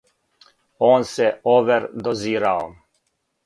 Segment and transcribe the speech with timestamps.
[0.87, 2.69] Он се овердозирао!